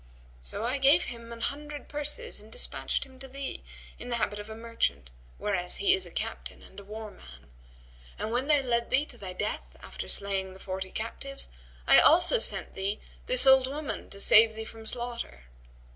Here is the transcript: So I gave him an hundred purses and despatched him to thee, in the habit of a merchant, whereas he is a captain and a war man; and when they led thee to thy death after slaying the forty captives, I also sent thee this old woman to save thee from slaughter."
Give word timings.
So 0.39 0.65
I 0.65 0.79
gave 0.79 1.03
him 1.03 1.31
an 1.31 1.41
hundred 1.41 1.87
purses 1.87 2.41
and 2.41 2.51
despatched 2.51 3.03
him 3.03 3.19
to 3.19 3.27
thee, 3.27 3.63
in 3.99 4.09
the 4.09 4.15
habit 4.15 4.39
of 4.39 4.49
a 4.49 4.55
merchant, 4.55 5.11
whereas 5.37 5.75
he 5.77 5.93
is 5.93 6.07
a 6.07 6.09
captain 6.09 6.63
and 6.63 6.79
a 6.79 6.83
war 6.83 7.11
man; 7.11 7.51
and 8.17 8.31
when 8.31 8.47
they 8.47 8.63
led 8.63 8.89
thee 8.89 9.05
to 9.05 9.17
thy 9.19 9.33
death 9.33 9.77
after 9.79 10.07
slaying 10.07 10.53
the 10.53 10.59
forty 10.59 10.89
captives, 10.89 11.49
I 11.85 11.99
also 11.99 12.39
sent 12.39 12.73
thee 12.73 12.99
this 13.27 13.45
old 13.45 13.67
woman 13.67 14.09
to 14.09 14.19
save 14.19 14.55
thee 14.55 14.65
from 14.65 14.87
slaughter." 14.87 15.43